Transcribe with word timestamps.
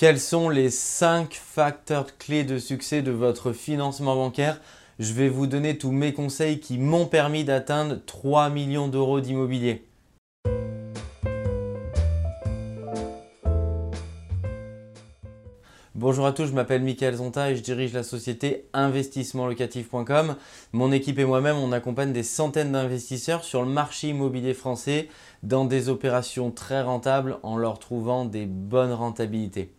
Quels 0.00 0.18
sont 0.18 0.48
les 0.48 0.70
5 0.70 1.34
facteurs 1.34 2.16
clés 2.16 2.44
de 2.44 2.56
succès 2.56 3.02
de 3.02 3.10
votre 3.10 3.52
financement 3.52 4.16
bancaire? 4.16 4.58
Je 4.98 5.12
vais 5.12 5.28
vous 5.28 5.46
donner 5.46 5.76
tous 5.76 5.92
mes 5.92 6.14
conseils 6.14 6.58
qui 6.58 6.78
m'ont 6.78 7.04
permis 7.04 7.44
d'atteindre 7.44 7.98
3 8.06 8.48
millions 8.48 8.88
d'euros 8.88 9.20
d'immobilier. 9.20 9.86
Bonjour 15.94 16.24
à 16.24 16.32
tous, 16.32 16.46
je 16.46 16.54
m'appelle 16.54 16.80
Mickaël 16.80 17.16
Zonta 17.16 17.50
et 17.50 17.56
je 17.56 17.62
dirige 17.62 17.92
la 17.92 18.02
société 18.02 18.70
investissementlocatif.com. 18.72 20.36
Mon 20.72 20.92
équipe 20.92 21.18
et 21.18 21.26
moi-même, 21.26 21.58
on 21.58 21.72
accompagne 21.72 22.14
des 22.14 22.22
centaines 22.22 22.72
d'investisseurs 22.72 23.44
sur 23.44 23.60
le 23.60 23.68
marché 23.68 24.08
immobilier 24.08 24.54
français 24.54 25.10
dans 25.42 25.66
des 25.66 25.90
opérations 25.90 26.50
très 26.50 26.80
rentables 26.80 27.36
en 27.42 27.58
leur 27.58 27.78
trouvant 27.78 28.24
des 28.24 28.46
bonnes 28.46 28.94
rentabilités. 28.94 29.74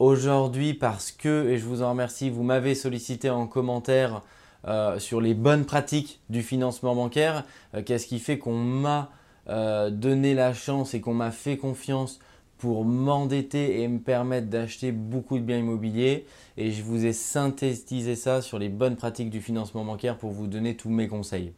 Aujourd'hui, 0.00 0.72
parce 0.72 1.12
que, 1.12 1.50
et 1.50 1.58
je 1.58 1.66
vous 1.66 1.82
en 1.82 1.90
remercie, 1.90 2.30
vous 2.30 2.42
m'avez 2.42 2.74
sollicité 2.74 3.28
en 3.28 3.46
commentaire 3.46 4.22
euh, 4.66 4.98
sur 4.98 5.20
les 5.20 5.34
bonnes 5.34 5.66
pratiques 5.66 6.20
du 6.30 6.42
financement 6.42 6.94
bancaire, 6.94 7.44
euh, 7.74 7.82
qu'est-ce 7.82 8.06
qui 8.06 8.18
fait 8.18 8.38
qu'on 8.38 8.56
m'a 8.56 9.10
euh, 9.50 9.90
donné 9.90 10.32
la 10.32 10.54
chance 10.54 10.94
et 10.94 11.02
qu'on 11.02 11.12
m'a 11.12 11.30
fait 11.30 11.58
confiance 11.58 12.18
pour 12.56 12.86
m'endetter 12.86 13.82
et 13.82 13.88
me 13.88 13.98
permettre 13.98 14.46
d'acheter 14.48 14.90
beaucoup 14.90 15.36
de 15.36 15.44
biens 15.44 15.58
immobiliers? 15.58 16.24
Et 16.56 16.70
je 16.70 16.82
vous 16.82 17.04
ai 17.04 17.12
synthétisé 17.12 18.16
ça 18.16 18.40
sur 18.40 18.58
les 18.58 18.70
bonnes 18.70 18.96
pratiques 18.96 19.28
du 19.28 19.42
financement 19.42 19.84
bancaire 19.84 20.16
pour 20.16 20.30
vous 20.30 20.46
donner 20.46 20.78
tous 20.78 20.88
mes 20.88 21.08
conseils. 21.08 21.52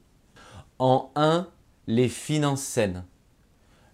En 0.80 1.12
1, 1.14 1.46
les 1.86 2.08
finances 2.08 2.62
saines. 2.62 3.04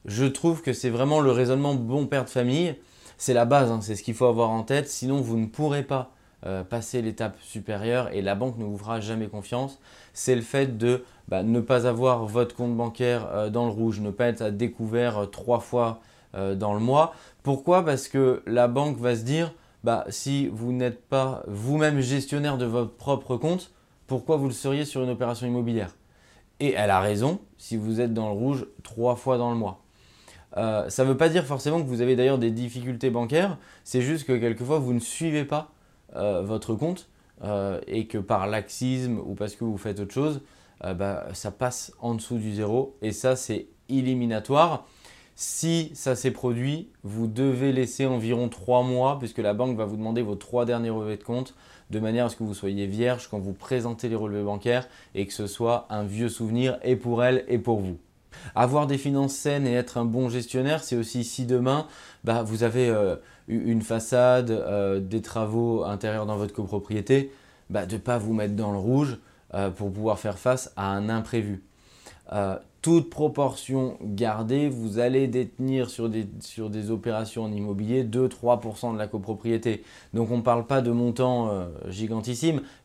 Je 0.06 0.24
trouve 0.24 0.62
que 0.62 0.72
c'est 0.72 0.88
vraiment 0.88 1.20
le 1.20 1.32
raisonnement 1.32 1.74
bon 1.74 2.06
père 2.06 2.24
de 2.24 2.30
famille 2.30 2.76
c'est 3.18 3.34
la 3.34 3.44
base, 3.44 3.70
hein, 3.70 3.80
c'est 3.82 3.96
ce 3.96 4.02
qu'il 4.02 4.14
faut 4.14 4.26
avoir 4.26 4.50
en 4.50 4.62
tête. 4.62 4.88
Sinon, 4.88 5.20
vous 5.20 5.36
ne 5.36 5.46
pourrez 5.46 5.82
pas 5.82 6.12
euh, 6.46 6.62
passer 6.62 7.02
l'étape 7.02 7.36
supérieure 7.42 8.10
et 8.12 8.22
la 8.22 8.36
banque 8.36 8.58
ne 8.58 8.64
vous 8.64 8.78
fera 8.78 9.00
jamais 9.00 9.26
confiance. 9.26 9.80
C'est 10.14 10.36
le 10.36 10.40
fait 10.40 10.78
de 10.78 11.04
bah, 11.26 11.42
ne 11.42 11.60
pas 11.60 11.88
avoir 11.88 12.26
votre 12.26 12.54
compte 12.54 12.76
bancaire 12.76 13.26
euh, 13.32 13.50
dans 13.50 13.66
le 13.66 13.72
rouge, 13.72 13.98
ne 14.00 14.12
pas 14.12 14.26
être 14.26 14.40
à 14.40 14.52
découvert 14.52 15.18
euh, 15.18 15.26
trois 15.26 15.60
fois 15.60 16.00
dans 16.34 16.74
le 16.74 16.78
mois. 16.78 17.14
Pourquoi? 17.42 17.86
Parce 17.86 18.06
que 18.06 18.42
la 18.46 18.68
banque 18.68 18.98
va 18.98 19.16
se 19.16 19.22
dire, 19.22 19.54
bah, 19.82 20.04
si 20.10 20.46
vous 20.48 20.72
n'êtes 20.72 21.00
pas 21.08 21.42
vous-même 21.48 22.00
gestionnaire 22.00 22.58
de 22.58 22.66
votre 22.66 22.94
propre 22.94 23.38
compte, 23.38 23.72
pourquoi 24.06 24.36
vous 24.36 24.46
le 24.46 24.52
seriez 24.52 24.84
sur 24.84 25.02
une 25.02 25.08
opération 25.08 25.46
immobilière? 25.46 25.96
Et 26.60 26.74
elle 26.74 26.90
a 26.90 27.00
raison 27.00 27.40
si 27.56 27.78
vous 27.78 28.02
êtes 28.02 28.12
dans 28.12 28.28
le 28.28 28.34
rouge 28.34 28.66
trois 28.82 29.16
fois 29.16 29.38
dans 29.38 29.50
le 29.50 29.56
mois. 29.56 29.80
Euh, 30.56 30.88
ça 30.88 31.04
ne 31.04 31.10
veut 31.10 31.16
pas 31.16 31.28
dire 31.28 31.44
forcément 31.44 31.82
que 31.82 31.86
vous 31.86 32.00
avez 32.00 32.16
d'ailleurs 32.16 32.38
des 32.38 32.50
difficultés 32.50 33.10
bancaires, 33.10 33.58
c'est 33.84 34.00
juste 34.00 34.26
que 34.26 34.32
quelquefois 34.32 34.78
vous 34.78 34.94
ne 34.94 35.00
suivez 35.00 35.44
pas 35.44 35.72
euh, 36.16 36.42
votre 36.42 36.74
compte 36.74 37.08
euh, 37.44 37.80
et 37.86 38.06
que 38.06 38.18
par 38.18 38.46
laxisme 38.46 39.18
ou 39.18 39.34
parce 39.34 39.54
que 39.54 39.64
vous 39.64 39.76
faites 39.78 40.00
autre 40.00 40.14
chose, 40.14 40.40
bah, 40.80 41.26
ça 41.32 41.50
passe 41.50 41.92
en 41.98 42.14
dessous 42.14 42.38
du 42.38 42.54
zéro 42.54 42.96
et 43.02 43.10
ça 43.10 43.34
c'est 43.34 43.66
éliminatoire. 43.88 44.86
Si 45.34 45.90
ça 45.94 46.14
s'est 46.14 46.30
produit, 46.30 46.88
vous 47.02 47.26
devez 47.26 47.72
laisser 47.72 48.06
environ 48.06 48.48
3 48.48 48.84
mois 48.84 49.18
puisque 49.18 49.38
la 49.38 49.54
banque 49.54 49.76
va 49.76 49.84
vous 49.84 49.96
demander 49.96 50.22
vos 50.22 50.34
trois 50.34 50.64
derniers 50.64 50.90
relevés 50.90 51.16
de 51.16 51.24
compte 51.24 51.54
de 51.90 52.00
manière 52.00 52.26
à 52.26 52.28
ce 52.28 52.36
que 52.36 52.44
vous 52.44 52.54
soyez 52.54 52.86
vierge 52.86 53.28
quand 53.28 53.38
vous 53.38 53.52
présentez 53.52 54.08
les 54.08 54.16
relevés 54.16 54.44
bancaires 54.44 54.88
et 55.14 55.26
que 55.26 55.32
ce 55.32 55.46
soit 55.46 55.86
un 55.90 56.04
vieux 56.04 56.28
souvenir 56.28 56.78
et 56.82 56.96
pour 56.96 57.24
elle 57.24 57.44
et 57.48 57.58
pour 57.58 57.80
vous. 57.80 57.98
Avoir 58.54 58.86
des 58.86 58.98
finances 58.98 59.34
saines 59.34 59.66
et 59.66 59.72
être 59.72 59.98
un 59.98 60.04
bon 60.04 60.28
gestionnaire, 60.28 60.82
c'est 60.82 60.96
aussi 60.96 61.24
si 61.24 61.46
demain, 61.46 61.86
bah, 62.24 62.42
vous 62.42 62.62
avez 62.62 62.88
euh, 62.88 63.16
une 63.48 63.82
façade, 63.82 64.50
euh, 64.50 65.00
des 65.00 65.22
travaux 65.22 65.84
intérieurs 65.84 66.26
dans 66.26 66.36
votre 66.36 66.54
copropriété, 66.54 67.32
bah, 67.70 67.86
de 67.86 67.94
ne 67.94 68.00
pas 68.00 68.18
vous 68.18 68.32
mettre 68.32 68.54
dans 68.54 68.72
le 68.72 68.78
rouge 68.78 69.18
euh, 69.54 69.70
pour 69.70 69.92
pouvoir 69.92 70.18
faire 70.18 70.38
face 70.38 70.72
à 70.76 70.90
un 70.90 71.08
imprévu 71.08 71.62
toute 72.80 73.10
proportion 73.10 73.96
gardée, 74.02 74.68
vous 74.68 74.98
allez 74.98 75.26
détenir 75.26 75.90
sur 75.90 76.08
des, 76.08 76.90
opérations 76.90 77.44
en 77.44 77.52
immobilier 77.52 78.04
2-3% 78.04 78.92
de 78.92 78.98
la 78.98 79.08
copropriété. 79.08 79.82
Donc 80.14 80.30
on 80.30 80.38
ne 80.38 80.42
parle 80.42 80.64
pas 80.64 80.80
de 80.80 80.90
montants 80.90 81.50
euh, 81.50 81.66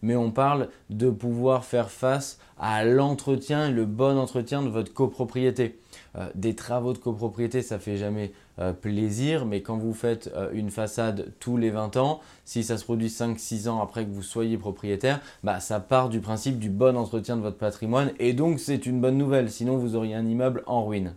mais 0.01 0.15
on 0.15 0.31
parle 0.31 0.69
de 0.89 1.09
pouvoir 1.09 1.63
faire 1.63 1.91
face 1.91 2.39
à 2.59 2.83
l'entretien, 2.83 3.69
le 3.69 3.85
bon 3.85 4.17
entretien 4.17 4.63
de 4.63 4.69
votre 4.69 4.93
copropriété. 4.93 5.79
Euh, 6.15 6.27
des 6.35 6.55
travaux 6.55 6.93
de 6.93 6.97
copropriété, 6.97 7.61
ça 7.61 7.77
fait 7.77 7.97
jamais 7.97 8.31
plaisir, 8.71 9.45
mais 9.45 9.61
quand 9.61 9.77
vous 9.77 9.93
faites 9.93 10.29
euh, 10.35 10.49
une 10.53 10.69
façade 10.69 11.33
tous 11.39 11.57
les 11.57 11.71
20 11.71 11.97
ans, 11.97 12.19
si 12.45 12.63
ça 12.63 12.77
se 12.77 12.83
produit 12.83 13.07
5-6 13.07 13.67
ans 13.67 13.81
après 13.81 14.05
que 14.05 14.11
vous 14.11 14.21
soyez 14.21 14.57
propriétaire, 14.57 15.21
bah, 15.43 15.59
ça 15.59 15.79
part 15.79 16.09
du 16.09 16.19
principe 16.19 16.59
du 16.59 16.69
bon 16.69 16.95
entretien 16.95 17.35
de 17.35 17.41
votre 17.41 17.57
patrimoine 17.57 18.11
et 18.19 18.33
donc 18.33 18.59
c'est 18.59 18.85
une 18.85 19.01
bonne 19.01 19.17
nouvelle, 19.17 19.49
sinon 19.49 19.77
vous 19.77 19.95
auriez 19.95 20.15
un 20.15 20.25
immeuble 20.25 20.63
en 20.67 20.85
ruine. 20.85 21.15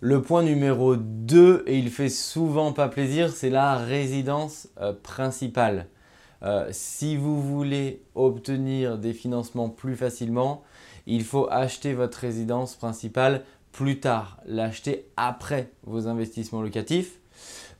Le 0.00 0.22
point 0.22 0.42
numéro 0.42 0.96
2, 0.96 1.64
et 1.66 1.78
il 1.78 1.90
fait 1.90 2.08
souvent 2.08 2.72
pas 2.72 2.88
plaisir, 2.88 3.30
c'est 3.30 3.50
la 3.50 3.76
résidence 3.76 4.68
principale. 5.02 5.88
si 6.70 7.18
vous 7.18 7.42
voulez 7.42 8.02
obtenir 8.14 8.96
des 8.96 9.12
financements 9.12 9.68
plus 9.68 9.96
facilement, 9.96 10.62
il 11.06 11.24
faut 11.24 11.48
acheter 11.50 11.92
votre 11.92 12.18
résidence 12.18 12.76
principale 12.76 13.42
plus 13.72 14.00
tard, 14.00 14.38
l'acheter 14.46 15.06
après 15.16 15.70
vos 15.84 16.08
investissements 16.08 16.62
locatifs. 16.62 17.18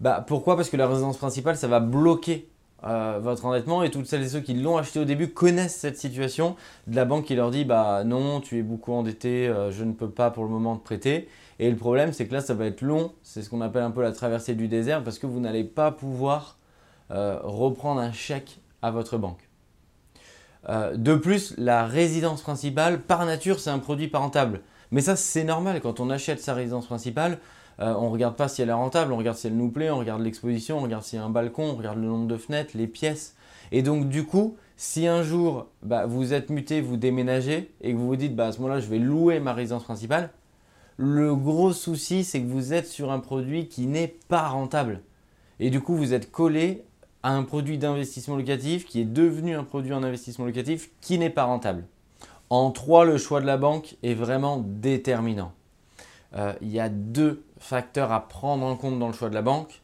Bah, 0.01 0.25
pourquoi? 0.27 0.56
Parce 0.56 0.71
que 0.71 0.77
la 0.77 0.89
résidence 0.89 1.19
principale, 1.19 1.56
ça 1.56 1.69
va 1.69 1.81
bloquer 1.81 2.49
euh, 2.84 3.19
votre 3.21 3.45
endettement 3.45 3.83
et 3.83 3.91
toutes 3.91 4.06
celles 4.06 4.23
et 4.23 4.29
ceux 4.29 4.41
qui 4.41 4.55
l'ont 4.55 4.79
acheté 4.79 4.99
au 5.00 5.05
début 5.05 5.29
connaissent 5.29 5.77
cette 5.77 5.99
situation 5.99 6.56
de 6.87 6.97
la 6.97 7.05
banque 7.05 7.27
qui 7.27 7.34
leur 7.34 7.50
dit 7.50 7.67
bah 7.67 8.05
non, 8.05 8.41
tu 8.41 8.59
es 8.59 8.62
beaucoup 8.62 8.93
endetté, 8.93 9.49
euh, 9.49 9.71
je 9.71 9.84
ne 9.84 9.93
peux 9.93 10.09
pas 10.09 10.31
pour 10.31 10.45
le 10.45 10.50
moment 10.50 10.77
te 10.77 10.84
prêter. 10.84 11.29
Et 11.59 11.71
le 11.71 11.77
problème, 11.77 12.15
c'est 12.15 12.27
que 12.27 12.33
là, 12.33 12.41
ça 12.41 12.55
va 12.55 12.65
être 12.65 12.81
long. 12.81 13.12
C'est 13.23 13.43
ce 13.43 13.50
qu'on 13.50 13.61
appelle 13.61 13.83
un 13.83 13.91
peu 13.91 14.00
la 14.00 14.12
traversée 14.12 14.55
du 14.55 14.67
désert 14.67 15.05
parce 15.05 15.19
que 15.19 15.27
vous 15.27 15.41
n'allez 15.41 15.65
pas 15.65 15.91
pouvoir 15.91 16.56
euh, 17.11 17.39
reprendre 17.43 18.00
un 18.00 18.12
chèque 18.12 18.61
à 18.81 18.91
votre 18.91 19.19
banque. 19.19 19.47
de 20.95 21.15
plus, 21.17 21.55
la 21.59 21.84
résidence 21.84 22.41
principale, 22.41 23.03
par 23.03 23.27
nature, 23.27 23.61
c'est 23.61 23.69
un 23.69 23.79
produit 23.79 24.09
pas 24.09 24.21
rentable. 24.21 24.62
Mais 24.93 25.01
ça, 25.01 25.17
c'est 25.17 25.45
normal. 25.45 25.81
Quand 25.81 26.01
on 26.01 26.11
achète 26.11 26.41
sa 26.41 26.55
résidence 26.55 26.87
principale, 26.87 27.39
euh, 27.81 27.95
on 27.99 28.06
ne 28.06 28.11
regarde 28.11 28.37
pas 28.37 28.49
si 28.49 28.62
elle 28.62 28.69
est 28.69 28.73
rentable, 28.73 29.12
on 29.12 29.17
regarde 29.17 29.37
si 29.37 29.47
elle 29.47 29.56
nous 29.56 29.71
plaît, 29.71 29.91
on 29.91 29.99
regarde 29.99 30.23
l'exposition, 30.23 30.78
on 30.78 30.83
regarde 30.83 31.05
s'il 31.05 31.19
y 31.19 31.23
a 31.23 31.25
un 31.25 31.31
balcon, 31.31 31.71
on 31.71 31.77
regarde 31.77 31.99
le 31.99 32.06
nombre 32.06 32.27
de 32.27 32.37
fenêtres, 32.37 32.73
les 32.75 32.87
pièces. 32.87 33.34
Et 33.73 33.83
donc, 33.83 34.09
du 34.09 34.25
coup, 34.25 34.56
si 34.77 35.06
un 35.06 35.23
jour 35.23 35.67
bah, 35.83 36.06
vous 36.06 36.33
êtes 36.33 36.50
muté, 36.50 36.81
vous 36.81 36.97
déménagez 36.97 37.71
et 37.81 37.93
que 37.93 37.97
vous 37.97 38.06
vous 38.06 38.17
dites 38.17 38.34
bah, 38.34 38.49
à 38.49 38.53
ce 38.53 38.59
moment-là, 38.59 38.81
je 38.81 38.89
vais 38.89 38.99
louer 38.99 39.41
ma 39.41 39.53
résidence 39.53 39.84
principale, 39.84 40.31
le 40.97 41.34
gros 41.34 41.73
souci, 41.73 42.25
c'est 42.25 42.43
que 42.43 42.47
vous 42.47 42.75
êtes 42.75 42.87
sur 42.87 43.11
un 43.11 43.21
produit 43.21 43.69
qui 43.69 43.87
n'est 43.87 44.17
pas 44.29 44.49
rentable. 44.49 45.00
Et 45.59 45.71
du 45.71 45.81
coup, 45.81 45.95
vous 45.95 46.12
êtes 46.12 46.31
collé 46.31 46.84
à 47.23 47.34
un 47.34 47.43
produit 47.43 47.79
d'investissement 47.79 48.37
locatif 48.37 48.84
qui 48.84 49.00
est 49.00 49.06
devenu 49.06 49.55
un 49.55 49.65
produit 49.65 49.93
en 49.93 50.03
investissement 50.03 50.45
locatif 50.45 50.91
qui 51.00 51.19
n'est 51.19 51.31
pas 51.31 51.45
rentable. 51.45 51.84
En 52.50 52.72
3, 52.72 53.05
le 53.05 53.16
choix 53.16 53.41
de 53.41 53.47
la 53.47 53.56
banque 53.56 53.97
est 54.03 54.15
vraiment 54.15 54.59
déterminant. 54.59 55.53
Euh, 56.34 56.53
il 56.61 56.71
y 56.71 56.81
a 56.81 56.88
deux 56.88 57.44
facteurs 57.59 58.11
à 58.11 58.27
prendre 58.27 58.66
en 58.66 58.77
compte 58.77 58.99
dans 58.99 59.06
le 59.06 59.12
choix 59.12 59.28
de 59.28 59.34
la 59.34 59.43
banque. 59.43 59.83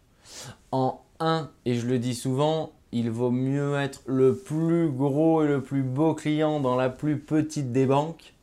En 0.72 1.00
1, 1.20 1.48
et 1.64 1.76
je 1.76 1.86
le 1.86 2.00
dis 2.00 2.14
souvent, 2.14 2.72
il 2.90 3.10
vaut 3.10 3.30
mieux 3.30 3.76
être 3.76 4.02
le 4.06 4.36
plus 4.36 4.90
gros 4.90 5.44
et 5.44 5.46
le 5.46 5.62
plus 5.62 5.84
beau 5.84 6.14
client 6.14 6.58
dans 6.58 6.74
la 6.74 6.90
plus 6.90 7.20
petite 7.20 7.70
des 7.70 7.86
banques 7.86 8.34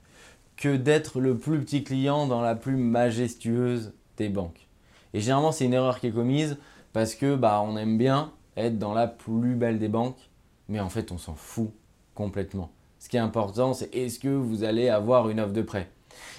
que 0.56 0.74
d'être 0.74 1.20
le 1.20 1.38
plus 1.38 1.60
petit 1.60 1.84
client 1.84 2.26
dans 2.26 2.40
la 2.40 2.56
plus 2.56 2.78
majestueuse 2.78 3.94
des 4.16 4.30
banques. 4.30 4.68
Et 5.14 5.20
généralement, 5.20 5.52
c'est 5.52 5.66
une 5.66 5.74
erreur 5.74 6.00
qui 6.00 6.08
est 6.08 6.12
commise 6.12 6.58
parce 6.94 7.16
que 7.16 7.36
bah, 7.36 7.62
on 7.66 7.76
aime 7.76 7.98
bien 7.98 8.32
être 8.56 8.80
dans 8.80 8.94
la 8.94 9.08
plus 9.08 9.56
belle 9.56 9.80
des 9.80 9.90
banques, 9.90 10.30
mais 10.70 10.80
en 10.80 10.90
fait, 10.90 11.12
on 11.12 11.18
s'en 11.18 11.36
fout 11.36 11.72
complètement. 12.16 12.72
Ce 13.04 13.10
qui 13.10 13.18
est 13.18 13.20
important, 13.20 13.74
c'est 13.74 13.94
est-ce 13.94 14.18
que 14.18 14.30
vous 14.30 14.64
allez 14.64 14.88
avoir 14.88 15.30
une 15.30 15.42
offre 15.42 15.52
de 15.52 15.62
prêt 15.62 15.90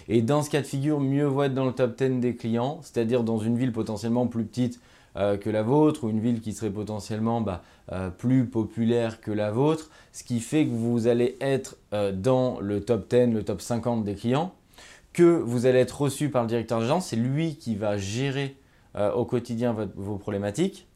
Et 0.09 0.23
dans 0.23 0.41
ce 0.41 0.49
cas 0.49 0.63
de 0.63 0.67
figure, 0.67 0.99
mieux 0.99 1.27
vaut 1.27 1.43
être 1.43 1.53
dans 1.53 1.67
le 1.67 1.75
top 1.75 1.95
10 1.99 2.21
des 2.21 2.37
clients, 2.37 2.79
c'est-à-dire 2.81 3.23
dans 3.23 3.37
une 3.37 3.59
ville 3.59 3.71
potentiellement 3.71 4.27
plus 4.27 4.47
petite 4.47 4.81
euh, 5.17 5.37
que 5.37 5.51
la 5.51 5.63
vôtre 5.63 6.05
ou 6.05 6.09
une 6.09 6.21
ville 6.21 6.41
qui 6.41 6.55
serait 6.55 6.71
potentiellement 6.71 7.43
bah, 7.43 7.63
euh, 7.93 8.09
plus 8.09 8.47
populaire 8.47 9.21
que 9.21 9.31
la 9.31 9.51
vôtre, 9.51 9.91
ce 10.13 10.25
qui 10.25 10.41
fait 10.41 10.65
que 10.65 10.71
vous 10.71 11.07
allez 11.07 11.37
être 11.43 11.77
euh, 11.93 12.13
dans 12.13 12.59
le 12.61 12.81
top 12.81 13.11
10, 13.11 13.35
le 13.35 13.43
top 13.43 13.61
50 13.61 14.03
des 14.03 14.15
clients, 14.15 14.55
que 15.13 15.23
vous 15.23 15.67
allez 15.67 15.81
être 15.81 16.01
reçu 16.01 16.31
par 16.31 16.45
le 16.45 16.49
directeur 16.49 16.81
d'agence, 16.81 17.09
c'est 17.09 17.17
lui 17.17 17.57
qui 17.57 17.77
va 17.77 17.99
gérer 17.99 18.57
au 19.17 19.25
quotidien 19.25 19.77
vos 19.97 20.19
problématiques. 20.19 20.87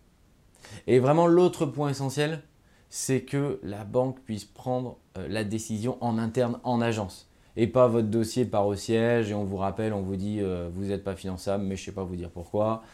Et 0.86 1.00
vraiment 1.00 1.26
l'autre 1.26 1.66
point 1.66 1.90
essentiel, 1.90 2.42
c'est 2.90 3.22
que 3.22 3.60
la 3.62 3.84
banque 3.84 4.20
puisse 4.20 4.44
prendre 4.44 4.98
euh, 5.16 5.26
la 5.28 5.44
décision 5.44 5.98
en 6.00 6.18
interne 6.18 6.58
en 6.64 6.80
agence 6.80 7.28
et 7.58 7.66
pas 7.66 7.88
votre 7.88 8.06
dossier 8.06 8.44
part 8.44 8.68
au 8.68 8.76
siège 8.76 9.32
et 9.32 9.34
on 9.34 9.42
vous 9.44 9.56
rappelle, 9.56 9.92
on 9.92 10.00
vous 10.00 10.14
dit 10.14 10.38
euh, 10.40 10.68
vous 10.72 10.86
n'êtes 10.86 11.02
pas 11.02 11.16
finançable, 11.16 11.64
mais 11.64 11.74
je 11.74 11.82
ne 11.82 11.84
sais 11.86 11.92
pas 11.92 12.04
vous 12.04 12.14
dire 12.14 12.30
pourquoi. 12.30 12.84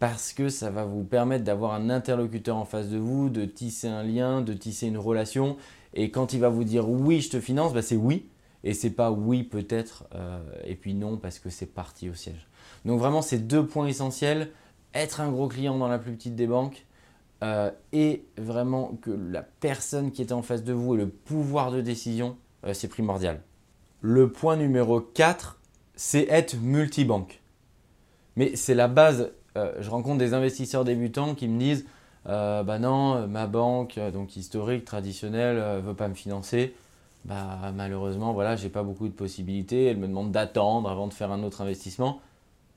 parce 0.00 0.32
que 0.32 0.48
ça 0.48 0.68
va 0.68 0.84
vous 0.84 1.04
permettre 1.04 1.44
d'avoir 1.44 1.74
un 1.74 1.90
interlocuteur 1.90 2.56
en 2.56 2.64
face 2.64 2.88
de 2.88 2.98
vous, 2.98 3.28
de 3.28 3.44
tisser 3.44 3.86
un 3.86 4.02
lien, 4.02 4.40
de 4.40 4.52
tisser 4.52 4.88
une 4.88 4.98
relation. 4.98 5.56
Et 5.94 6.10
quand 6.10 6.32
il 6.32 6.40
va 6.40 6.48
vous 6.48 6.64
dire 6.64 6.88
oui, 6.88 7.20
je 7.20 7.30
te 7.30 7.40
finance, 7.40 7.72
bah, 7.72 7.82
c'est 7.82 7.96
oui. 7.96 8.26
Et 8.64 8.74
c'est 8.74 8.90
pas 8.90 9.10
oui 9.12 9.44
peut-être 9.44 10.04
euh, 10.14 10.40
et 10.64 10.74
puis 10.74 10.94
non 10.94 11.16
parce 11.16 11.38
que 11.38 11.48
c'est 11.48 11.72
parti 11.72 12.10
au 12.10 12.14
siège. 12.14 12.48
Donc 12.84 12.98
vraiment 12.98 13.22
ces 13.22 13.38
deux 13.38 13.64
points 13.64 13.86
essentiels, 13.86 14.50
être 14.92 15.20
un 15.20 15.30
gros 15.30 15.46
client 15.46 15.78
dans 15.78 15.88
la 15.88 15.98
plus 15.98 16.12
petite 16.12 16.34
des 16.34 16.48
banques 16.48 16.84
euh, 17.42 17.70
et 17.92 18.24
vraiment 18.36 18.98
que 19.02 19.10
la 19.10 19.42
personne 19.42 20.12
qui 20.12 20.22
est 20.22 20.32
en 20.32 20.42
face 20.42 20.64
de 20.64 20.72
vous 20.72 20.94
ait 20.94 20.98
le 20.98 21.08
pouvoir 21.08 21.70
de 21.70 21.80
décision, 21.80 22.36
euh, 22.64 22.74
c'est 22.74 22.88
primordial. 22.88 23.40
Le 24.00 24.30
point 24.30 24.56
numéro 24.56 25.00
4, 25.00 25.58
c'est 25.94 26.26
être 26.28 26.56
multibanque. 26.60 27.40
Mais 28.36 28.56
c'est 28.56 28.74
la 28.74 28.88
base. 28.88 29.32
je 29.56 29.90
rencontre 29.90 30.18
des 30.18 30.32
investisseurs 30.32 30.84
débutants 30.84 31.34
qui 31.34 31.48
me 31.48 31.58
disent 31.58 31.84
bah 32.24 32.78
non, 32.78 33.26
ma 33.26 33.46
banque, 33.46 33.98
donc 34.12 34.36
historique, 34.36 34.84
traditionnelle, 34.84 35.56
ne 35.56 35.80
veut 35.80 35.94
pas 35.94 36.08
me 36.08 36.14
financer 36.14 36.74
bah, 37.24 37.72
malheureusement, 37.74 38.32
voilà, 38.32 38.56
j'ai 38.56 38.68
pas 38.68 38.82
beaucoup 38.82 39.08
de 39.08 39.12
possibilités. 39.12 39.86
Elle 39.86 39.98
me 39.98 40.08
demande 40.08 40.32
d'attendre 40.32 40.88
avant 40.88 41.06
de 41.06 41.14
faire 41.14 41.30
un 41.30 41.42
autre 41.42 41.60
investissement. 41.60 42.20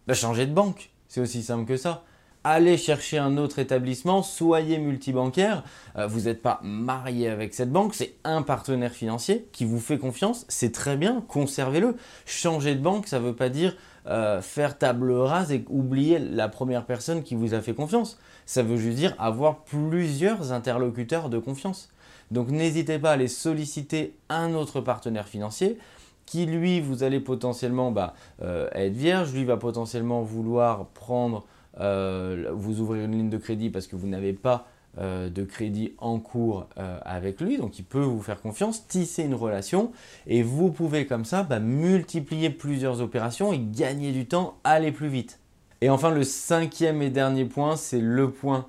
Bah, 0.07 0.13
changez 0.13 0.45
de 0.45 0.54
banque, 0.54 0.92
c'est 1.07 1.21
aussi 1.21 1.44
simple 1.44 1.65
que 1.65 1.77
ça. 1.77 2.04
Allez 2.45 2.75
chercher 2.75 3.18
un 3.19 3.38
autre 3.38 3.60
établissement, 3.60 4.22
soyez 4.22 4.78
multibancaire. 4.78 5.63
Euh, 5.95 6.07
vous 6.07 6.22
n'êtes 6.22 6.42
pas 6.42 6.60
marié 6.62 7.30
avec 7.30 7.54
cette 7.54 7.72
banque, 7.72 7.95
c'est 7.95 8.16
un 8.25 8.42
partenaire 8.42 8.92
financier 8.92 9.48
qui 9.54 9.63
vous 9.63 9.80
fait 9.80 9.98
confiance. 9.98 10.45
C'est 10.50 10.74
très 10.74 10.98
bien, 10.98 11.24
conservez-le. 11.30 11.95
Changer 12.25 12.75
de 12.75 12.81
banque, 12.81 13.07
ça 13.07 13.19
ne 13.19 13.25
veut 13.25 13.36
pas 13.36 13.48
dire 13.48 13.78
euh, 14.07 14.42
faire 14.42 14.78
table 14.78 15.13
rase 15.13 15.54
et 15.54 15.63
oublier 15.69 16.19
la 16.19 16.50
première 16.50 16.86
personne 16.86 17.24
qui 17.24 17.36
vous 17.36 17.54
a 17.54 17.62
fait 17.62 17.74
confiance. 17.74 18.19
Ça 18.46 18.62
veut 18.62 18.75
juste 18.75 18.98
dire 18.98 19.16
avoir 19.19 19.63
plusieurs 19.63 20.51
interlocuteurs 20.51 21.30
de 21.30 21.39
confiance. 21.39 21.94
Donc 22.30 22.50
n'hésitez 22.50 23.00
pas 23.00 23.12
à 23.12 23.13
aller 23.13 23.30
solliciter 23.30 24.18
un 24.28 24.54
autre 24.54 24.81
partenaire 24.81 25.30
financier 25.30 25.78
qui 26.25 26.46
lui, 26.46 26.81
vous 26.81 27.04
allez 27.04 27.19
potentiellement 27.19 27.92
bah, 27.92 28.16
euh, 28.42 28.68
être 28.74 28.94
vierge, 28.94 29.34
lui 29.34 29.46
va 29.46 29.57
potentiellement 29.57 30.22
vouloir 30.22 30.88
prendre, 30.88 31.46
vous 31.78 32.80
ouvrir 32.80 33.06
une 33.06 33.14
ligne 33.14 33.30
de 33.30 33.38
crédit 33.38 33.70
parce 33.70 33.88
que 33.88 33.96
vous 33.96 34.08
n'avez 34.08 34.34
pas 34.34 34.68
euh, 35.00 35.30
de 35.30 35.44
crédit 35.44 35.94
en 35.98 36.20
cours 36.20 36.68
avec 36.75 37.42
lui, 37.42 37.58
donc 37.58 37.80
il 37.80 37.84
peut 37.84 38.04
vous 38.04 38.22
faire 38.22 38.42
confiance, 38.42 38.88
tisser 38.88 39.24
une 39.24 39.34
relation 39.34 39.92
et 40.28 40.44
vous 40.44 40.72
pouvez 40.72 41.08
comme 41.08 41.25
ça 41.25 41.42
bah, 41.42 41.60
multiplier 41.60 42.52
plusieurs 42.52 43.02
opérations 43.02 43.54
et 43.54 43.60
gagner 43.60 44.12
du 44.12 44.28
temps, 44.28 44.58
aller 44.64 44.92
plus 44.92 45.08
vite. 45.08 45.40
Et 45.81 45.90
enfin 45.90 46.12
le 46.12 46.24
cinquième 46.24 47.02
et 47.02 47.10
dernier 47.10 47.46
point, 47.46 47.75
c'est 47.75 48.02
le 48.02 48.30
point 48.30 48.68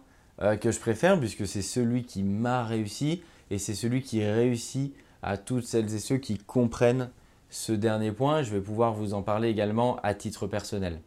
que 0.61 0.71
je 0.73 0.81
préfère 0.81 1.21
puisque 1.21 1.47
c'est 1.47 1.63
celui 1.63 2.05
qui 2.05 2.23
m'a 2.23 2.65
réussi, 2.65 3.23
et 3.51 3.59
c'est 3.59 3.75
celui 3.75 4.03
qui 4.03 4.25
réussit 4.25 4.95
à 5.23 5.37
toutes 5.37 5.65
celles 5.65 5.95
et 5.95 5.99
ceux 5.99 6.17
qui 6.17 6.39
comprennent 6.39 7.11
ce 7.51 7.73
dernier 7.73 8.13
point. 8.13 8.43
Je 8.43 8.51
vais 8.51 8.61
pouvoir 8.61 8.95
vous 8.95 9.15
en 9.15 9.23
parler 9.23 9.49
également 9.49 9.99
à 10.03 10.15
titre 10.15 10.47
personnel. 10.47 11.01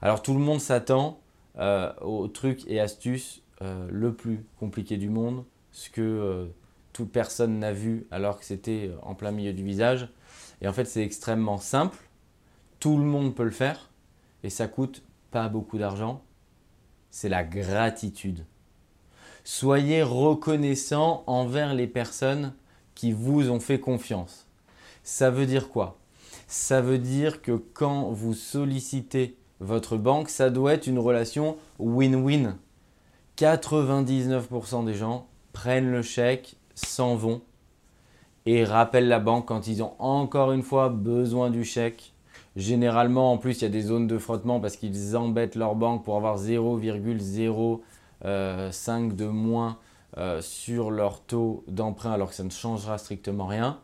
Alors 0.00 0.22
tout 0.22 0.34
le 0.34 0.40
monde 0.40 0.60
s'attend 0.60 1.18
euh, 1.58 1.92
au 2.00 2.28
truc 2.28 2.62
et 2.66 2.80
astuce 2.80 3.42
euh, 3.60 3.86
le 3.90 4.14
plus 4.14 4.44
compliqué 4.58 4.96
du 4.96 5.10
monde, 5.10 5.44
ce 5.70 5.90
que 5.90 6.00
euh, 6.00 6.46
toute 6.92 7.12
personne 7.12 7.58
n'a 7.58 7.72
vu 7.72 8.06
alors 8.10 8.38
que 8.38 8.44
c'était 8.44 8.90
en 9.02 9.14
plein 9.14 9.32
milieu 9.32 9.52
du 9.52 9.62
visage. 9.62 10.08
Et 10.60 10.68
en 10.68 10.72
fait 10.72 10.86
c'est 10.86 11.02
extrêmement 11.02 11.58
simple, 11.58 11.98
tout 12.80 12.96
le 12.96 13.04
monde 13.04 13.34
peut 13.34 13.44
le 13.44 13.50
faire 13.50 13.90
et 14.42 14.50
ça 14.50 14.66
coûte 14.66 15.02
pas 15.30 15.48
beaucoup 15.48 15.78
d'argent. 15.78 16.22
C'est 17.10 17.28
la 17.28 17.44
gratitude. 17.44 18.44
Soyez 19.44 20.02
reconnaissant 20.02 21.24
envers 21.26 21.74
les 21.74 21.86
personnes 21.86 22.54
qui 22.94 23.12
vous 23.12 23.50
ont 23.50 23.60
fait 23.60 23.80
confiance. 23.80 24.46
Ça 25.02 25.30
veut 25.30 25.46
dire 25.46 25.68
quoi? 25.68 25.98
Ça 26.46 26.80
veut 26.80 26.98
dire 26.98 27.42
que 27.42 27.52
quand 27.52 28.10
vous 28.10 28.34
sollicitez 28.34 29.36
votre 29.62 29.96
banque, 29.96 30.28
ça 30.28 30.50
doit 30.50 30.74
être 30.74 30.86
une 30.86 30.98
relation 30.98 31.56
win-win. 31.78 32.56
99% 33.38 34.84
des 34.84 34.94
gens 34.94 35.26
prennent 35.52 35.90
le 35.90 36.02
chèque, 36.02 36.56
s'en 36.74 37.14
vont 37.14 37.42
et 38.44 38.64
rappellent 38.64 39.08
la 39.08 39.20
banque 39.20 39.46
quand 39.46 39.68
ils 39.68 39.82
ont 39.82 39.94
encore 39.98 40.52
une 40.52 40.62
fois 40.62 40.88
besoin 40.88 41.50
du 41.50 41.64
chèque. 41.64 42.12
Généralement, 42.56 43.32
en 43.32 43.38
plus, 43.38 43.60
il 43.60 43.62
y 43.62 43.66
a 43.66 43.70
des 43.70 43.82
zones 43.82 44.06
de 44.06 44.18
frottement 44.18 44.60
parce 44.60 44.76
qu'ils 44.76 45.16
embêtent 45.16 45.54
leur 45.54 45.74
banque 45.74 46.04
pour 46.04 46.16
avoir 46.16 46.38
0,0 46.38 47.80
5 48.20 48.24
euh, 48.24 49.14
de 49.14 49.26
moins 49.26 49.78
euh, 50.18 50.42
sur 50.42 50.90
leur 50.90 51.22
taux 51.22 51.64
d'emprunt 51.68 52.12
alors 52.12 52.30
que 52.30 52.34
ça 52.34 52.44
ne 52.44 52.50
changera 52.50 52.98
strictement 52.98 53.46
rien. 53.46 53.78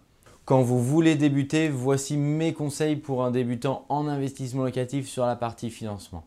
Quand 0.49 0.63
vous 0.63 0.83
voulez 0.83 1.15
débuter, 1.15 1.69
voici 1.69 2.17
mes 2.17 2.55
conseils 2.55 2.97
pour 2.97 3.23
un 3.23 3.31
débutant 3.31 3.85
en 3.91 4.09
investissement 4.09 4.65
locatif 4.65 5.07
sur 5.07 5.27
la 5.27 5.37
partie 5.37 5.69
financement. 5.69 6.25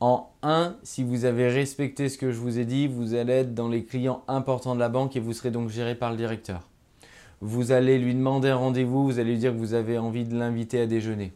En 0.00 0.30
1, 0.42 0.74
si 0.82 1.04
vous 1.04 1.24
avez 1.24 1.48
respecté 1.48 2.08
ce 2.08 2.18
que 2.18 2.32
je 2.32 2.40
vous 2.40 2.58
ai 2.58 2.64
dit, 2.64 2.88
vous 2.88 3.14
allez 3.14 3.34
être 3.34 3.54
dans 3.54 3.68
les 3.68 3.84
clients 3.84 4.24
importants 4.26 4.74
de 4.74 4.80
la 4.80 4.88
banque 4.88 5.14
et 5.14 5.20
vous 5.20 5.32
serez 5.32 5.52
donc 5.52 5.68
géré 5.68 5.94
par 5.94 6.10
le 6.10 6.16
directeur. 6.16 6.68
Vous 7.40 7.70
allez 7.70 8.00
lui 8.00 8.16
demander 8.16 8.48
un 8.48 8.56
rendez-vous, 8.56 9.04
vous 9.04 9.20
allez 9.20 9.34
lui 9.34 9.38
dire 9.38 9.52
que 9.52 9.58
vous 9.58 9.74
avez 9.74 9.96
envie 9.96 10.24
de 10.24 10.36
l'inviter 10.36 10.80
à 10.80 10.86
déjeuner. 10.86 11.32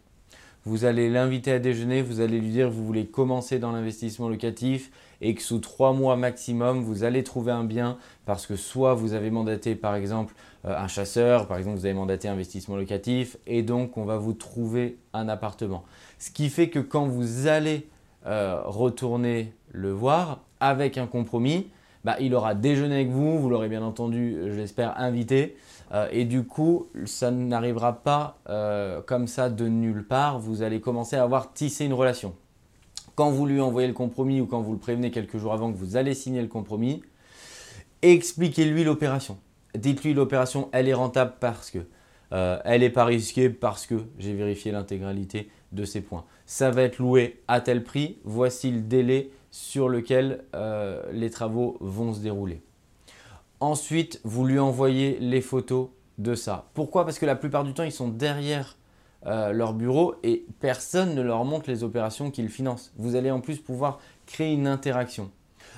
Vous 0.69 0.85
allez 0.85 1.09
l'inviter 1.09 1.53
à 1.53 1.59
déjeuner, 1.59 2.03
vous 2.03 2.20
allez 2.20 2.38
lui 2.38 2.50
dire 2.50 2.69
que 2.69 2.75
vous 2.75 2.85
voulez 2.85 3.06
commencer 3.06 3.59
dans 3.59 3.73
l'investissement 3.73 4.29
locatif 4.29 4.91
et 5.23 5.35
que 5.35 5.41
sous 5.41 5.61
trois 5.61 5.94
mois 5.94 6.15
maximum, 6.17 6.82
vous 6.82 7.05
allez 7.05 7.25
trouver 7.25 7.53
un 7.53 7.65
bien 7.65 7.97
parce 8.26 8.47
que 8.47 8.55
soit 8.55 8.93
vous 8.93 9.15
avez 9.15 9.31
mandaté 9.31 9.75
par 9.76 9.94
exemple 9.94 10.35
euh, 10.67 10.76
un 10.76 10.87
chasseur, 10.87 11.49
par 11.49 11.56
exemple 11.56 11.79
vous 11.79 11.87
avez 11.87 11.94
mandaté 11.94 12.29
investissement 12.29 12.76
locatif 12.76 13.38
et 13.47 13.62
donc 13.62 13.97
on 13.97 14.05
va 14.05 14.19
vous 14.19 14.35
trouver 14.35 14.99
un 15.15 15.31
appartement. 15.31 15.85
Ce 16.19 16.31
qui 16.31 16.50
fait 16.50 16.69
que 16.69 16.81
quand 16.81 17.06
vous 17.06 17.47
allez 17.47 17.88
euh, 18.26 18.61
retourner 18.67 19.55
le 19.73 19.91
voir 19.91 20.43
avec 20.61 20.99
un 20.99 21.06
compromis, 21.06 21.69
bah, 22.05 22.17
il 22.21 22.35
aura 22.35 22.55
déjeuné 22.55 22.95
avec 22.97 23.09
vous, 23.09 23.39
vous 23.39 23.49
l'aurez 23.49 23.69
bien 23.69 23.83
entendu, 23.83 24.37
je 24.47 24.55
l'espère, 24.55 24.99
invité. 24.99 25.56
Euh, 25.93 26.09
et 26.12 26.25
du 26.25 26.45
coup, 26.45 26.89
ça 27.06 27.31
n'arrivera 27.31 28.03
pas 28.03 28.39
comme 29.06 29.27
ça 29.27 29.50
de 29.50 29.69
nulle 29.69 30.06
part. 30.06 30.39
Vous 30.39 30.62
allez 30.62 30.81
commencer 30.81 31.17
à 31.17 31.23
avoir 31.23 31.53
tissé 31.53 31.85
une 31.85 31.95
relation 31.95 32.35
quand 33.19 33.33
vous 33.33 33.47
lui 33.47 33.61
envoyez 33.61 33.89
le 33.89 33.95
compromis 33.95 34.41
ou 34.41 34.47
quand 34.47 34.61
vous 34.61 34.71
le 34.71 34.79
prévenez 34.79 35.11
quelques 35.11 35.39
jours 35.39 35.53
avant 35.53 35.73
que 35.73 35.77
vous 35.77 35.97
allez 35.97 36.15
signer 36.15 36.41
le 36.41 36.47
compromis, 36.47 37.03
expliquez-lui 38.01 38.84
l'opération. 38.84 39.39
Dites-lui 39.77 40.15
l'opération, 40.15 40.69
elle 40.70 40.89
est 40.89 40.94
rentable 40.94 41.32
parce 41.41 41.72
que, 41.72 41.81
euh, 42.31 42.61
elle 42.65 42.82
n'est 42.82 42.91
pas 42.91 43.05
risquée 43.05 43.51
parce 43.51 43.87
que 43.87 43.96
j'ai 44.20 44.34
vérifié 44.34 44.70
l'intégralité 44.70 45.51
de 45.72 45.84
ces 45.84 46.01
points. 46.01 46.27
Ça 46.46 46.70
va 46.70 46.82
être 46.82 46.99
loué 46.99 47.41
à 47.49 47.61
tel 47.61 47.82
prix, 47.82 48.19
voici 48.22 48.70
le 48.70 48.82
délai 48.82 49.32
sur 49.50 49.88
lequel 49.88 50.44
euh, 50.55 51.02
les 51.12 51.31
travaux 51.31 51.76
vont 51.81 52.12
se 52.12 52.20
dérouler. 52.20 52.62
Ensuite, 53.60 54.20
vous 54.24 54.46
lui 54.46 54.58
envoyez 54.58 55.19
les 55.20 55.40
photos 55.40 55.88
de 56.19 56.34
ça. 56.34 56.69
Pourquoi? 56.74 57.05
Parce 57.05 57.19
que 57.19 57.26
la 57.26 57.36
plupart 57.36 57.64
du 57.64 57.74
temps, 57.74 57.82
ils 57.82 57.93
sont 57.93 58.08
derrière 58.08 58.76
euh, 59.26 59.52
leur 59.52 59.74
bureau 59.74 60.14
et 60.22 60.46
personne 60.60 61.14
ne 61.14 61.22
leur 61.22 61.44
montre 61.44 61.69
les 61.69 61.82
opérations 61.82 62.31
qu'ils 62.31 62.50
financent. 62.50 62.93
Vous 62.96 63.17
allez 63.17 63.31
en 63.31 63.40
plus 63.40 63.58
pouvoir 63.58 63.98
créer 64.26 64.52
une 64.52 64.67
interaction. 64.67 65.31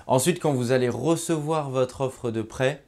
Ensuite, 0.06 0.40
quand 0.40 0.52
vous 0.52 0.72
allez 0.72 0.88
recevoir 0.88 1.70
votre 1.70 2.02
offre 2.02 2.30
de 2.30 2.42
prêt, 2.42 2.84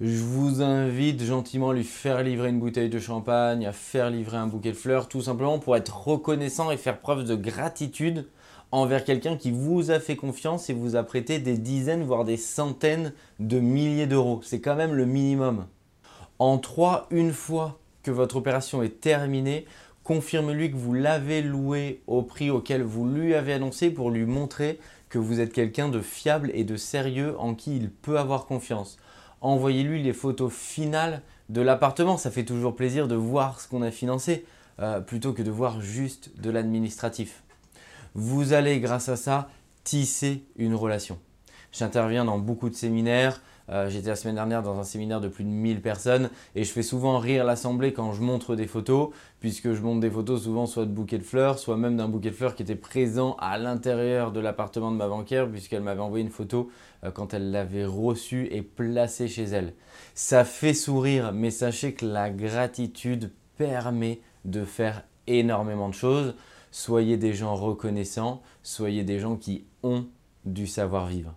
je 0.00 0.22
vous 0.22 0.62
invite 0.62 1.22
gentiment 1.22 1.70
à 1.70 1.74
lui 1.74 1.84
faire 1.84 2.22
livrer 2.22 2.50
une 2.50 2.60
bouteille 2.60 2.88
de 2.88 3.00
champagne, 3.00 3.66
à 3.66 3.72
faire 3.72 4.10
livrer 4.10 4.36
un 4.36 4.46
bouquet 4.46 4.70
de 4.70 4.76
fleurs, 4.76 5.08
tout 5.08 5.22
simplement 5.22 5.58
pour 5.58 5.76
être 5.76 6.06
reconnaissant 6.06 6.70
et 6.70 6.76
faire 6.76 7.00
preuve 7.00 7.24
de 7.24 7.34
gratitude 7.34 8.28
envers 8.70 9.04
quelqu'un 9.04 9.36
qui 9.36 9.50
vous 9.50 9.90
a 9.90 10.00
fait 10.00 10.16
confiance 10.16 10.70
et 10.70 10.74
vous 10.74 10.96
a 10.96 11.02
prêté 11.02 11.38
des 11.38 11.56
dizaines, 11.56 12.04
voire 12.04 12.24
des 12.24 12.36
centaines 12.36 13.12
de 13.40 13.60
milliers 13.60 14.06
d'euros. 14.06 14.40
C'est 14.42 14.60
quand 14.60 14.76
même 14.76 14.94
le 14.94 15.06
minimum. 15.06 15.66
En 16.38 16.58
trois, 16.58 17.06
une 17.10 17.32
fois 17.32 17.78
votre 18.10 18.36
opération 18.36 18.82
est 18.82 19.00
terminée, 19.00 19.66
confirme-lui 20.04 20.70
que 20.70 20.76
vous 20.76 20.94
l'avez 20.94 21.42
loué 21.42 22.02
au 22.06 22.22
prix 22.22 22.50
auquel 22.50 22.82
vous 22.82 23.06
lui 23.06 23.34
avez 23.34 23.52
annoncé 23.52 23.90
pour 23.90 24.10
lui 24.10 24.24
montrer 24.24 24.78
que 25.08 25.18
vous 25.18 25.40
êtes 25.40 25.52
quelqu'un 25.52 25.88
de 25.88 26.00
fiable 26.00 26.50
et 26.54 26.64
de 26.64 26.76
sérieux 26.76 27.38
en 27.38 27.54
qui 27.54 27.76
il 27.76 27.90
peut 27.90 28.18
avoir 28.18 28.46
confiance. 28.46 28.98
Envoyez-lui 29.40 30.02
les 30.02 30.12
photos 30.12 30.52
finales 30.52 31.22
de 31.48 31.60
l'appartement, 31.60 32.16
ça 32.16 32.30
fait 32.30 32.44
toujours 32.44 32.76
plaisir 32.76 33.08
de 33.08 33.14
voir 33.14 33.60
ce 33.60 33.68
qu'on 33.68 33.82
a 33.82 33.90
financé 33.90 34.44
euh, 34.80 35.00
plutôt 35.00 35.32
que 35.32 35.42
de 35.42 35.50
voir 35.50 35.80
juste 35.80 36.30
de 36.40 36.50
l'administratif. 36.50 37.42
Vous 38.20 38.52
allez 38.52 38.80
grâce 38.80 39.08
à 39.08 39.14
ça 39.14 39.48
tisser 39.84 40.42
une 40.56 40.74
relation. 40.74 41.20
J'interviens 41.70 42.24
dans 42.24 42.38
beaucoup 42.38 42.68
de 42.68 42.74
séminaires, 42.74 43.40
Euh, 43.70 43.90
j'étais 43.90 44.08
la 44.08 44.16
semaine 44.16 44.36
dernière 44.36 44.62
dans 44.62 44.78
un 44.80 44.82
séminaire 44.82 45.20
de 45.20 45.28
plus 45.28 45.44
de 45.44 45.50
1000 45.50 45.82
personnes 45.82 46.30
et 46.54 46.64
je 46.64 46.72
fais 46.72 46.82
souvent 46.82 47.18
rire 47.18 47.44
l'assemblée 47.44 47.92
quand 47.92 48.14
je 48.14 48.22
montre 48.22 48.56
des 48.56 48.66
photos, 48.66 49.10
puisque 49.40 49.74
je 49.74 49.82
montre 49.82 50.00
des 50.00 50.10
photos 50.10 50.42
souvent 50.42 50.64
soit 50.64 50.86
de 50.86 50.90
bouquets 50.90 51.18
de 51.18 51.22
fleurs, 51.22 51.58
soit 51.58 51.76
même 51.76 51.94
d'un 51.94 52.08
bouquet 52.08 52.30
de 52.30 52.34
fleurs 52.34 52.54
qui 52.54 52.62
était 52.62 52.76
présent 52.76 53.36
à 53.38 53.58
l'intérieur 53.58 54.32
de 54.32 54.40
l'appartement 54.40 54.90
de 54.90 54.96
ma 54.96 55.06
banquière, 55.06 55.50
puisqu'elle 55.50 55.82
m'avait 55.82 56.00
envoyé 56.00 56.24
une 56.24 56.30
photo 56.30 56.70
euh, 57.04 57.10
quand 57.10 57.34
elle 57.34 57.50
l'avait 57.50 57.84
reçu 57.84 58.48
et 58.50 58.62
placé 58.62 59.28
chez 59.28 59.44
elle. 59.44 59.74
Ça 60.14 60.44
fait 60.46 60.72
sourire, 60.72 61.32
mais 61.34 61.50
sachez 61.50 61.92
que 61.92 62.06
la 62.06 62.30
gratitude 62.30 63.32
permet 63.58 64.22
de 64.46 64.64
faire 64.64 65.04
énormément 65.26 65.90
de 65.90 65.94
choses. 65.94 66.34
Soyez 66.70 67.16
des 67.16 67.32
gens 67.32 67.54
reconnaissants, 67.54 68.42
soyez 68.62 69.04
des 69.04 69.18
gens 69.18 69.36
qui 69.36 69.64
ont 69.82 70.06
du 70.44 70.66
savoir-vivre. 70.66 71.34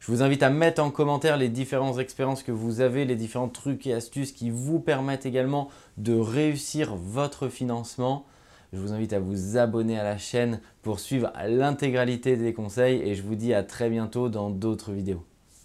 Je 0.00 0.10
vous 0.10 0.22
invite 0.22 0.42
à 0.42 0.50
mettre 0.50 0.82
en 0.82 0.90
commentaire 0.90 1.36
les 1.36 1.50
différentes 1.50 1.98
expériences 1.98 2.42
que 2.42 2.52
vous 2.52 2.80
avez, 2.80 3.04
les 3.04 3.16
différents 3.16 3.50
trucs 3.50 3.86
et 3.86 3.92
astuces 3.92 4.32
qui 4.32 4.48
vous 4.48 4.80
permettent 4.80 5.26
également 5.26 5.68
de 5.98 6.14
réussir 6.14 6.96
votre 6.96 7.48
financement. 7.48 8.24
Je 8.72 8.78
vous 8.78 8.92
invite 8.92 9.12
à 9.12 9.20
vous 9.20 9.58
abonner 9.58 9.98
à 9.98 10.04
la 10.04 10.16
chaîne 10.16 10.60
pour 10.80 11.00
suivre 11.00 11.32
l'intégralité 11.46 12.36
des 12.36 12.54
conseils 12.54 13.02
et 13.02 13.14
je 13.14 13.22
vous 13.22 13.34
dis 13.34 13.52
à 13.52 13.62
très 13.62 13.90
bientôt 13.90 14.30
dans 14.30 14.48
d'autres 14.48 14.92
vidéos. 14.92 15.24